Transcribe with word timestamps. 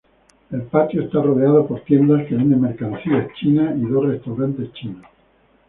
El 0.49 0.63
patio 0.63 1.03
está 1.03 1.21
rodeado 1.21 1.67
por 1.67 1.81
tiendas 1.81 2.25
que 2.25 2.33
venden 2.33 2.59
mercancía 2.59 3.29
china, 3.35 3.71
y 3.77 3.81
dos 3.81 4.03
restaurantes 4.07 4.73
chinos. 4.73 5.05